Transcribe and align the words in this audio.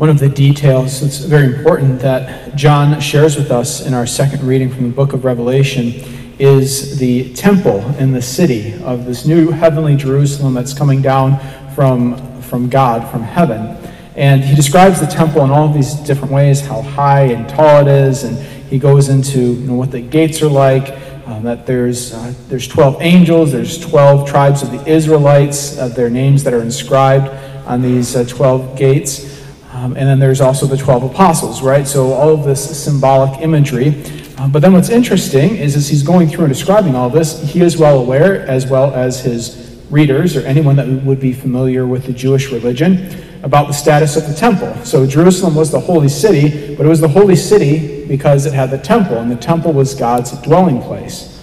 One 0.00 0.08
of 0.08 0.18
the 0.18 0.30
details 0.30 1.02
that's 1.02 1.18
very 1.18 1.44
important 1.44 2.00
that 2.00 2.56
John 2.56 2.98
shares 3.02 3.36
with 3.36 3.50
us 3.50 3.84
in 3.84 3.92
our 3.92 4.06
second 4.06 4.42
reading 4.42 4.70
from 4.70 4.84
the 4.84 4.94
book 4.96 5.12
of 5.12 5.26
Revelation 5.26 5.92
is 6.38 6.98
the 6.98 7.34
temple 7.34 7.80
in 7.96 8.10
the 8.10 8.22
city 8.22 8.82
of 8.82 9.04
this 9.04 9.26
new 9.26 9.50
heavenly 9.50 9.96
Jerusalem 9.96 10.54
that's 10.54 10.72
coming 10.72 11.02
down 11.02 11.38
from, 11.74 12.16
from 12.40 12.70
God, 12.70 13.10
from 13.10 13.20
heaven. 13.20 13.76
And 14.16 14.42
he 14.42 14.56
describes 14.56 15.00
the 15.00 15.06
temple 15.06 15.44
in 15.44 15.50
all 15.50 15.70
these 15.70 15.92
different 15.96 16.32
ways, 16.32 16.62
how 16.62 16.80
high 16.80 17.24
and 17.24 17.46
tall 17.46 17.86
it 17.86 17.88
is, 17.88 18.24
and 18.24 18.38
he 18.70 18.78
goes 18.78 19.10
into 19.10 19.38
you 19.38 19.66
know, 19.66 19.74
what 19.74 19.90
the 19.90 20.00
gates 20.00 20.40
are 20.40 20.48
like, 20.48 20.98
um, 21.26 21.42
that 21.42 21.66
there's, 21.66 22.14
uh, 22.14 22.32
there's 22.48 22.66
12 22.66 23.02
angels, 23.02 23.52
there's 23.52 23.78
12 23.78 24.26
tribes 24.26 24.62
of 24.62 24.70
the 24.70 24.82
Israelites, 24.90 25.76
uh, 25.76 25.88
their 25.88 26.08
names 26.08 26.42
that 26.44 26.54
are 26.54 26.62
inscribed 26.62 27.28
on 27.66 27.82
these 27.82 28.16
uh, 28.16 28.24
12 28.24 28.78
gates. 28.78 29.39
Um, 29.72 29.96
and 29.96 30.08
then 30.08 30.18
there's 30.18 30.40
also 30.40 30.66
the 30.66 30.76
12 30.76 31.04
apostles, 31.04 31.62
right? 31.62 31.86
So 31.86 32.12
all 32.12 32.30
of 32.30 32.44
this 32.44 32.82
symbolic 32.82 33.40
imagery. 33.40 34.02
Uh, 34.36 34.48
but 34.48 34.62
then 34.62 34.72
what's 34.72 34.88
interesting 34.88 35.56
is 35.56 35.76
as 35.76 35.88
he's 35.88 36.02
going 36.02 36.28
through 36.28 36.44
and 36.44 36.52
describing 36.52 36.94
all 36.94 37.08
this, 37.08 37.40
he 37.52 37.60
is 37.60 37.76
well 37.76 37.98
aware, 37.98 38.46
as 38.46 38.66
well 38.66 38.92
as 38.94 39.20
his 39.20 39.80
readers 39.90 40.36
or 40.36 40.40
anyone 40.40 40.76
that 40.76 40.88
would 40.88 41.20
be 41.20 41.32
familiar 41.32 41.86
with 41.86 42.06
the 42.06 42.12
Jewish 42.12 42.50
religion, 42.50 43.14
about 43.42 43.68
the 43.68 43.72
status 43.72 44.16
of 44.16 44.26
the 44.26 44.34
temple. 44.34 44.74
So 44.84 45.06
Jerusalem 45.06 45.54
was 45.54 45.70
the 45.70 45.80
holy 45.80 46.08
city, 46.08 46.74
but 46.74 46.84
it 46.84 46.88
was 46.88 47.00
the 47.00 47.08
holy 47.08 47.36
city 47.36 48.06
because 48.06 48.46
it 48.46 48.52
had 48.52 48.70
the 48.70 48.78
temple, 48.78 49.18
and 49.18 49.30
the 49.30 49.36
temple 49.36 49.72
was 49.72 49.94
God's 49.94 50.32
dwelling 50.42 50.82
place. 50.82 51.39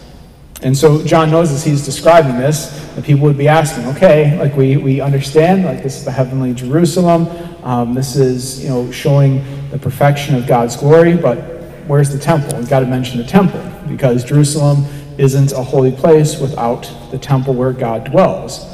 And 0.64 0.76
so 0.76 1.04
John 1.04 1.30
knows 1.30 1.52
as 1.52 1.64
he's 1.64 1.86
describing 1.86 2.38
this, 2.38 2.70
that 2.96 3.06
people 3.06 3.24
would 3.26 3.38
be 3.38 3.48
asking, 3.48 3.86
okay, 3.96 4.38
like 4.40 4.56
we, 4.56 4.78
we 4.78 5.02
understand, 5.02 5.66
like 5.66 5.84
this 5.84 5.98
is 5.98 6.06
the 6.06 6.12
heavenly 6.12 6.54
Jerusalem. 6.54 7.28
Um, 7.64 7.94
this 7.94 8.16
is, 8.16 8.64
you 8.64 8.70
know, 8.70 8.92
showing 8.92 9.44
the 9.70 9.78
perfection 9.78 10.34
of 10.36 10.48
God's 10.48 10.76
glory, 10.76 11.16
but 11.16 11.38
where's 11.86 12.10
the 12.10 12.18
temple? 12.18 12.58
We've 12.58 12.70
got 12.70 12.80
to 12.80 12.88
mention 12.88 13.20
the 13.20 13.24
temple 13.24 13.64
because 13.88 14.24
Jerusalem 14.24 14.86
isn't 15.18 15.52
a 15.52 15.64
holy 15.64 15.92
place 15.92 16.40
without 16.40 16.92
the 17.12 17.20
temple 17.20 17.54
where 17.54 17.74
God 17.74 18.06
dwells. 18.06 18.66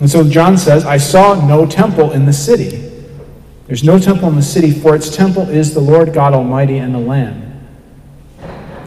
And 0.00 0.10
so 0.10 0.28
John 0.28 0.58
says, 0.58 0.84
I 0.84 0.96
saw 0.96 1.46
no 1.46 1.66
temple 1.66 2.12
in 2.12 2.26
the 2.26 2.32
city. 2.32 2.90
There's 3.66 3.84
no 3.84 3.98
temple 3.98 4.28
in 4.28 4.34
the 4.34 4.42
city, 4.42 4.72
for 4.72 4.94
its 4.96 5.14
temple 5.14 5.48
is 5.48 5.72
the 5.72 5.80
Lord 5.80 6.12
God 6.12 6.34
Almighty 6.34 6.78
and 6.78 6.94
the 6.94 6.98
Lamb. 6.98 7.43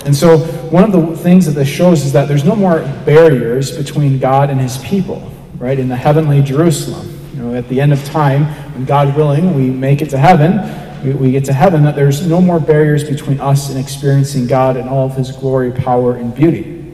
And 0.07 0.15
so, 0.15 0.37
one 0.69 0.85
of 0.85 0.93
the 0.93 1.17
things 1.17 1.45
that 1.47 1.51
this 1.51 1.67
shows 1.67 2.05
is 2.05 2.13
that 2.13 2.29
there's 2.29 2.45
no 2.45 2.55
more 2.55 2.79
barriers 3.05 3.77
between 3.77 4.19
God 4.19 4.49
and 4.49 4.57
his 4.57 4.77
people, 4.77 5.29
right? 5.57 5.77
In 5.77 5.89
the 5.89 5.97
heavenly 5.97 6.41
Jerusalem. 6.41 7.19
You 7.33 7.41
know, 7.41 7.55
at 7.55 7.67
the 7.67 7.81
end 7.81 7.91
of 7.91 8.01
time, 8.05 8.45
when 8.73 8.85
God 8.85 9.17
willing, 9.17 9.53
we 9.53 9.69
make 9.69 10.01
it 10.01 10.09
to 10.11 10.17
heaven, 10.17 11.03
we, 11.03 11.11
we 11.11 11.31
get 11.33 11.43
to 11.45 11.53
heaven, 11.53 11.83
that 11.83 11.97
there's 11.97 12.25
no 12.25 12.39
more 12.39 12.57
barriers 12.57 13.03
between 13.03 13.41
us 13.41 13.69
and 13.69 13.77
experiencing 13.77 14.47
God 14.47 14.77
and 14.77 14.87
all 14.87 15.07
of 15.07 15.17
his 15.17 15.29
glory, 15.33 15.73
power, 15.73 16.15
and 16.15 16.33
beauty. 16.33 16.89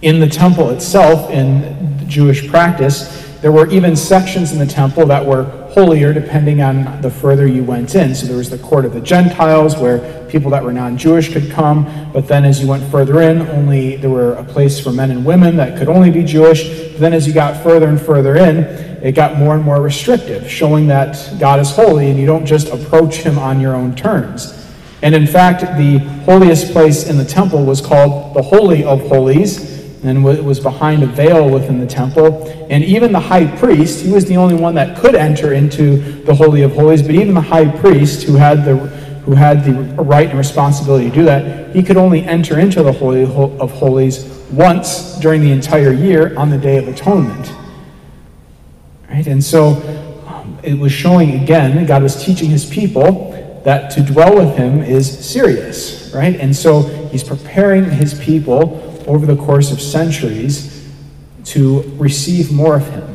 In 0.00 0.18
the 0.18 0.28
temple 0.28 0.70
itself, 0.70 1.30
in 1.30 2.08
Jewish 2.08 2.48
practice, 2.48 3.22
there 3.42 3.52
were 3.52 3.68
even 3.68 3.96
sections 3.96 4.52
in 4.52 4.58
the 4.58 4.64
temple 4.64 5.04
that 5.08 5.26
were 5.26 5.61
holier 5.72 6.12
depending 6.12 6.60
on 6.60 7.00
the 7.00 7.10
further 7.10 7.46
you 7.46 7.64
went 7.64 7.94
in. 7.94 8.14
So 8.14 8.26
there 8.26 8.36
was 8.36 8.50
the 8.50 8.58
court 8.58 8.84
of 8.84 8.92
the 8.92 9.00
Gentiles 9.00 9.76
where 9.76 10.26
people 10.28 10.50
that 10.50 10.62
were 10.62 10.72
non-Jewish 10.72 11.32
could 11.32 11.50
come, 11.50 12.10
but 12.12 12.28
then 12.28 12.44
as 12.44 12.60
you 12.60 12.68
went 12.68 12.84
further 12.90 13.22
in, 13.22 13.42
only 13.48 13.96
there 13.96 14.10
were 14.10 14.34
a 14.34 14.44
place 14.44 14.78
for 14.78 14.92
men 14.92 15.10
and 15.10 15.24
women 15.24 15.56
that 15.56 15.78
could 15.78 15.88
only 15.88 16.10
be 16.10 16.24
Jewish. 16.24 16.68
But 16.92 17.00
then 17.00 17.12
as 17.14 17.26
you 17.26 17.32
got 17.32 17.62
further 17.62 17.88
and 17.88 18.00
further 18.00 18.36
in, 18.36 18.58
it 19.02 19.12
got 19.12 19.36
more 19.36 19.54
and 19.54 19.64
more 19.64 19.80
restrictive, 19.80 20.48
showing 20.48 20.86
that 20.88 21.34
God 21.40 21.58
is 21.58 21.70
holy 21.70 22.10
and 22.10 22.18
you 22.18 22.26
don't 22.26 22.46
just 22.46 22.68
approach 22.68 23.16
him 23.16 23.38
on 23.38 23.60
your 23.60 23.74
own 23.74 23.96
terms. 23.96 24.58
And 25.02 25.14
in 25.14 25.26
fact, 25.26 25.62
the 25.78 25.98
holiest 26.24 26.72
place 26.72 27.08
in 27.08 27.16
the 27.16 27.24
temple 27.24 27.64
was 27.64 27.80
called 27.80 28.34
the 28.36 28.42
Holy 28.42 28.84
of 28.84 29.00
Holies, 29.08 29.71
and 30.02 30.24
was 30.24 30.58
behind 30.58 31.02
a 31.02 31.06
veil 31.06 31.48
within 31.48 31.78
the 31.78 31.86
temple. 31.86 32.48
And 32.68 32.82
even 32.82 33.12
the 33.12 33.20
high 33.20 33.46
priest, 33.58 34.04
he 34.04 34.10
was 34.10 34.24
the 34.24 34.36
only 34.36 34.56
one 34.56 34.74
that 34.74 34.96
could 34.96 35.14
enter 35.14 35.52
into 35.52 36.22
the 36.24 36.34
Holy 36.34 36.62
of 36.62 36.72
Holies, 36.72 37.02
but 37.02 37.12
even 37.12 37.34
the 37.34 37.40
high 37.40 37.70
priest 37.70 38.24
who 38.24 38.34
had 38.34 38.64
the 38.64 38.76
who 39.22 39.34
had 39.34 39.64
the 39.64 39.72
right 40.02 40.28
and 40.28 40.36
responsibility 40.36 41.08
to 41.08 41.14
do 41.14 41.24
that, 41.24 41.74
he 41.76 41.82
could 41.82 41.96
only 41.96 42.24
enter 42.24 42.58
into 42.58 42.82
the 42.82 42.90
Holy 42.90 43.22
of 43.22 43.70
Holies 43.70 44.24
once 44.50 45.16
during 45.20 45.40
the 45.40 45.52
entire 45.52 45.92
year 45.92 46.36
on 46.36 46.50
the 46.50 46.58
Day 46.58 46.76
of 46.78 46.88
Atonement. 46.88 47.52
Right? 49.08 49.26
And 49.28 49.42
so 49.42 49.74
um, 50.26 50.58
it 50.64 50.74
was 50.74 50.90
showing 50.90 51.40
again, 51.40 51.86
God 51.86 52.02
was 52.02 52.20
teaching 52.24 52.50
his 52.50 52.66
people 52.66 53.30
that 53.64 53.92
to 53.92 54.02
dwell 54.02 54.34
with 54.34 54.56
him 54.56 54.82
is 54.82 55.24
serious, 55.24 56.12
right? 56.12 56.34
And 56.34 56.54
so 56.54 56.82
he's 57.08 57.22
preparing 57.22 57.84
his 57.84 58.18
people 58.18 58.91
over 59.06 59.26
the 59.26 59.36
course 59.36 59.72
of 59.72 59.80
centuries 59.80 60.90
to 61.44 61.82
receive 61.96 62.52
more 62.52 62.76
of 62.76 62.88
him. 62.88 63.08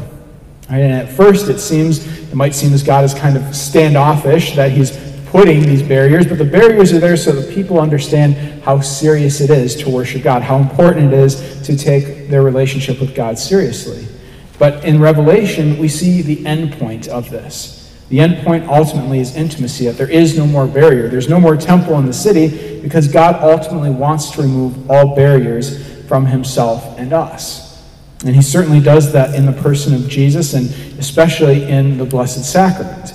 Right? 0.70 0.82
And 0.82 0.94
at 0.94 1.10
first 1.10 1.50
it 1.50 1.60
seems, 1.60 2.06
it 2.30 2.36
might 2.36 2.54
seem 2.54 2.74
as 2.74 2.84
God 2.84 3.04
is 3.04 3.14
kind 3.14 3.38
of 3.38 3.56
standoffish, 3.56 4.56
that 4.56 4.72
he's 4.72 4.92
putting 5.28 5.62
these 5.62 5.84
barriers, 5.84 6.26
but 6.26 6.38
the 6.38 6.46
barriers 6.46 6.94
are 6.94 7.00
there 7.00 7.18
so 7.18 7.32
that 7.32 7.54
people 7.54 7.80
understand 7.80 8.64
how 8.64 8.80
serious 8.80 9.42
it 9.42 9.50
is 9.50 9.76
to 9.76 9.90
worship 9.90 10.24
God, 10.24 10.42
how 10.42 10.58
important 10.58 11.14
it 11.14 11.20
is 11.20 11.62
to 11.64 11.78
take 11.78 12.30
their 12.30 12.42
relationship 12.42 13.00
with 13.00 13.16
God 13.16 13.38
seriously. 13.38 14.08
But 14.60 14.84
in 14.84 15.00
Revelation, 15.00 15.78
we 15.78 15.88
see 15.88 16.22
the 16.22 16.46
end 16.46 16.74
point 16.74 17.08
of 17.08 17.30
this. 17.30 17.77
The 18.10 18.22
end 18.22 18.46
point 18.46 18.68
ultimately 18.68 19.20
is 19.20 19.36
intimacy, 19.36 19.86
that 19.86 19.98
there 19.98 20.10
is 20.10 20.38
no 20.38 20.48
more 20.48 20.66
barrier. 20.66 21.10
There's 21.10 21.28
no 21.28 21.40
more 21.40 21.58
temple 21.58 22.00
in 22.00 22.06
the 22.06 22.14
city 22.14 22.82
because 22.82 23.08
God 23.08 23.36
ultimately 23.44 23.90
wants 23.90 24.32
to 24.32 24.42
remove 24.42 24.90
all 24.90 25.16
barriers 25.16 26.06
from 26.08 26.26
himself 26.26 26.98
and 26.98 27.12
us. 27.12 27.68
And 28.26 28.36
he 28.36 28.42
certainly 28.42 28.80
does 28.80 29.12
that 29.14 29.36
in 29.36 29.46
the 29.46 29.52
person 29.52 29.94
of 29.94 30.08
Jesus 30.08 30.54
and 30.54 30.70
especially 31.00 31.64
in 31.66 31.98
the 31.98 32.06
Blessed 32.06 32.50
Sacrament. 32.50 33.14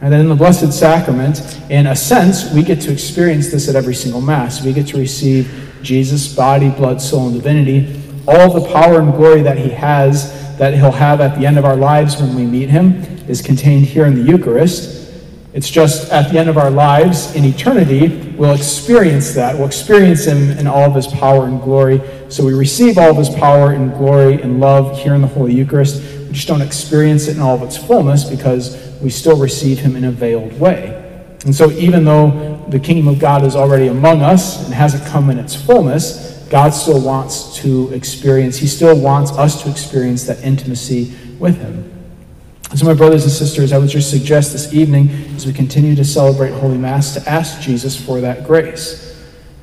And 0.00 0.10
then 0.10 0.20
in 0.20 0.28
the 0.30 0.34
Blessed 0.34 0.72
Sacrament, 0.72 1.60
in 1.68 1.86
a 1.86 1.94
sense, 1.94 2.50
we 2.52 2.62
get 2.62 2.80
to 2.82 2.92
experience 2.92 3.50
this 3.50 3.68
at 3.68 3.76
every 3.76 3.94
single 3.94 4.22
Mass. 4.22 4.64
We 4.64 4.72
get 4.72 4.86
to 4.88 4.98
receive 4.98 5.70
Jesus' 5.82 6.34
body, 6.34 6.70
blood, 6.70 7.02
soul, 7.02 7.26
and 7.28 7.34
divinity, 7.34 8.02
all 8.26 8.58
the 8.58 8.66
power 8.72 9.00
and 9.00 9.12
glory 9.12 9.42
that 9.42 9.58
he 9.58 9.68
has 9.68 10.39
that 10.60 10.74
he'll 10.74 10.92
have 10.92 11.22
at 11.22 11.38
the 11.38 11.46
end 11.46 11.56
of 11.56 11.64
our 11.64 11.74
lives 11.74 12.20
when 12.20 12.34
we 12.34 12.44
meet 12.44 12.68
him 12.68 13.02
is 13.26 13.40
contained 13.40 13.86
here 13.86 14.04
in 14.04 14.14
the 14.14 14.30
Eucharist. 14.30 15.10
It's 15.54 15.70
just 15.70 16.12
at 16.12 16.30
the 16.30 16.38
end 16.38 16.50
of 16.50 16.58
our 16.58 16.70
lives 16.70 17.34
in 17.34 17.46
eternity, 17.46 18.34
we'll 18.36 18.54
experience 18.54 19.32
that. 19.32 19.56
We'll 19.56 19.68
experience 19.68 20.26
him 20.26 20.50
in 20.58 20.66
all 20.66 20.82
of 20.82 20.94
his 20.94 21.06
power 21.06 21.46
and 21.46 21.62
glory. 21.62 22.02
So 22.28 22.44
we 22.44 22.52
receive 22.52 22.98
all 22.98 23.12
of 23.12 23.16
his 23.16 23.30
power 23.30 23.72
and 23.72 23.90
glory 23.94 24.42
and 24.42 24.60
love 24.60 24.98
here 24.98 25.14
in 25.14 25.22
the 25.22 25.28
Holy 25.28 25.54
Eucharist. 25.54 26.02
We 26.26 26.34
just 26.34 26.46
don't 26.46 26.60
experience 26.60 27.26
it 27.26 27.36
in 27.36 27.42
all 27.42 27.54
of 27.54 27.62
its 27.62 27.78
fullness 27.78 28.24
because 28.24 28.76
we 29.00 29.08
still 29.08 29.38
receive 29.38 29.78
him 29.78 29.96
in 29.96 30.04
a 30.04 30.12
veiled 30.12 30.60
way. 30.60 31.24
And 31.46 31.54
so 31.54 31.70
even 31.70 32.04
though 32.04 32.66
the 32.68 32.78
kingdom 32.78 33.08
of 33.08 33.18
God 33.18 33.44
is 33.44 33.56
already 33.56 33.86
among 33.86 34.20
us 34.20 34.62
and 34.66 34.74
hasn't 34.74 35.06
come 35.06 35.30
in 35.30 35.38
its 35.38 35.54
fullness, 35.54 36.39
God 36.50 36.74
still 36.74 37.00
wants 37.00 37.56
to 37.58 37.92
experience, 37.94 38.58
He 38.58 38.66
still 38.66 38.98
wants 38.98 39.30
us 39.32 39.62
to 39.62 39.70
experience 39.70 40.24
that 40.24 40.42
intimacy 40.42 41.14
with 41.38 41.58
Him. 41.58 41.86
So, 42.74 42.86
my 42.86 42.94
brothers 42.94 43.22
and 43.22 43.32
sisters, 43.32 43.72
I 43.72 43.78
would 43.78 43.88
just 43.88 44.10
suggest 44.10 44.52
this 44.52 44.74
evening, 44.74 45.10
as 45.34 45.46
we 45.46 45.52
continue 45.52 45.94
to 45.94 46.04
celebrate 46.04 46.50
Holy 46.50 46.76
Mass, 46.76 47.14
to 47.14 47.28
ask 47.28 47.60
Jesus 47.60 47.96
for 47.96 48.20
that 48.20 48.44
grace. 48.44 49.06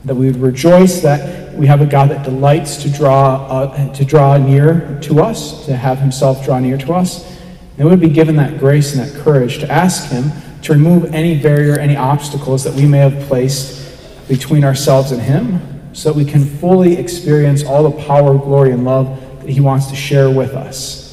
That 0.06 0.16
we 0.16 0.28
would 0.28 0.38
rejoice 0.38 1.02
that 1.02 1.54
we 1.54 1.68
have 1.68 1.82
a 1.82 1.86
God 1.86 2.10
that 2.10 2.24
delights 2.24 2.82
to 2.84 2.90
draw, 2.90 3.46
uh, 3.48 3.94
to 3.94 4.06
draw 4.06 4.38
near 4.38 4.98
to 5.04 5.22
us, 5.22 5.66
to 5.66 5.76
have 5.76 6.00
Himself 6.00 6.46
draw 6.46 6.60
near 6.60 6.78
to 6.78 6.94
us. 6.94 7.38
And 7.78 7.86
we 7.86 7.92
would 7.92 8.00
be 8.00 8.10
given 8.10 8.38
that 8.38 8.60
grace 8.60 8.96
and 8.96 9.06
that 9.06 9.22
courage 9.22 9.60
to 9.60 9.70
ask 9.70 10.10
Him 10.10 10.32
to 10.62 10.74
remove 10.74 11.14
any 11.14 11.42
barrier, 11.42 11.78
any 11.78 11.98
obstacles 11.98 12.64
that 12.64 12.74
we 12.74 12.86
may 12.86 13.00
have 13.00 13.28
placed 13.28 14.28
between 14.28 14.64
ourselves 14.64 15.12
and 15.12 15.22
Him, 15.22 15.77
so 15.98 16.14
that 16.14 16.16
we 16.16 16.24
can 16.24 16.46
fully 16.46 16.96
experience 16.96 17.66
all 17.66 17.90
the 17.90 18.04
power, 18.04 18.38
glory, 18.38 18.72
and 18.72 18.86
love 18.86 19.20
that 19.42 19.50
He 19.50 19.60
wants 19.60 19.88
to 19.88 19.96
share 19.96 20.30
with 20.30 20.54
us. 20.54 21.07